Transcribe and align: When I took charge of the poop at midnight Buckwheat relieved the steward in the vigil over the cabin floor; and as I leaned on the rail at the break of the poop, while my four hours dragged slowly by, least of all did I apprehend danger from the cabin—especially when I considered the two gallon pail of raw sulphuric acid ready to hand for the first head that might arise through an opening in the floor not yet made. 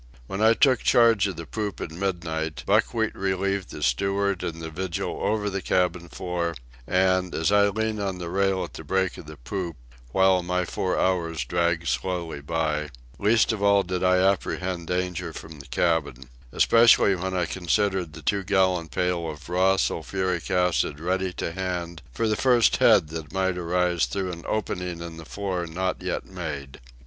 When 0.25 0.41
I 0.41 0.55
took 0.55 0.79
charge 0.79 1.27
of 1.27 1.35
the 1.35 1.45
poop 1.45 1.79
at 1.79 1.91
midnight 1.91 2.63
Buckwheat 2.65 3.13
relieved 3.15 3.69
the 3.69 3.83
steward 3.83 4.41
in 4.41 4.57
the 4.57 4.71
vigil 4.71 5.19
over 5.21 5.47
the 5.47 5.61
cabin 5.61 6.09
floor; 6.09 6.55
and 6.87 7.35
as 7.35 7.51
I 7.51 7.67
leaned 7.69 7.99
on 7.99 8.17
the 8.17 8.31
rail 8.31 8.63
at 8.63 8.73
the 8.73 8.83
break 8.83 9.19
of 9.19 9.27
the 9.27 9.37
poop, 9.37 9.75
while 10.11 10.41
my 10.41 10.65
four 10.65 10.97
hours 10.97 11.45
dragged 11.45 11.87
slowly 11.87 12.41
by, 12.41 12.89
least 13.19 13.51
of 13.51 13.61
all 13.61 13.83
did 13.83 14.03
I 14.03 14.17
apprehend 14.17 14.87
danger 14.87 15.33
from 15.33 15.59
the 15.59 15.67
cabin—especially 15.67 17.13
when 17.15 17.35
I 17.35 17.45
considered 17.45 18.13
the 18.13 18.23
two 18.23 18.43
gallon 18.43 18.87
pail 18.87 19.29
of 19.29 19.47
raw 19.49 19.77
sulphuric 19.77 20.49
acid 20.49 20.99
ready 20.99 21.31
to 21.33 21.51
hand 21.51 22.01
for 22.11 22.27
the 22.27 22.35
first 22.35 22.77
head 22.77 23.09
that 23.09 23.31
might 23.31 23.55
arise 23.55 24.07
through 24.07 24.31
an 24.31 24.45
opening 24.47 24.99
in 24.99 25.17
the 25.17 25.25
floor 25.25 25.67
not 25.67 26.01
yet 26.01 26.25
made. 26.25 26.79